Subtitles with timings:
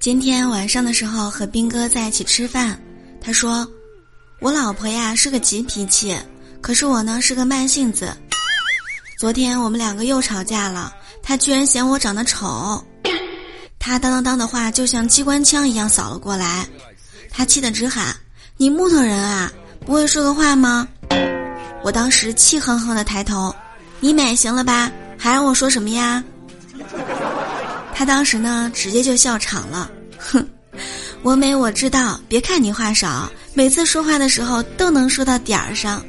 [0.00, 2.80] 今天晚上的时候和兵哥在一起吃饭，
[3.20, 3.70] 他说
[4.40, 6.16] ：“我老婆呀是个急脾气，
[6.62, 8.10] 可是我呢是个慢性子。
[9.18, 10.90] 昨天我们两个又吵架了，
[11.22, 12.82] 他居然嫌我长得丑，
[13.78, 16.66] 他当当当的话就像机关枪一样扫了过来，
[17.30, 18.16] 他气得直喊
[18.56, 19.52] ：‘你木头人啊，
[19.84, 20.88] 不会说个话吗？’
[21.84, 23.54] 我当时气哼哼的抬头，
[24.00, 24.90] 你美行了吧？
[25.18, 26.24] 还让我说什么呀？”
[28.00, 30.42] 他当时呢，直接就笑场了，哼，
[31.22, 36.02] 我美我知道，别看你话少，每次说话的时候都能说到点儿上。